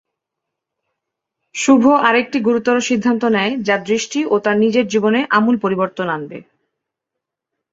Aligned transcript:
শুভ 1.55 1.83
আরেকটি 2.01 2.37
গুরুতর 2.39 2.77
সিদ্ধান্ত 2.81 3.23
নেয়, 3.35 3.53
যা 3.67 3.75
দৃষ্টি 3.87 4.19
ও 4.25 4.35
তার 4.39 4.57
নিজের 4.57 4.85
জীবনে 4.87 5.19
আমূল 5.29 5.55
পরিবর্তন 5.57 6.07
আনবে। 6.09 6.37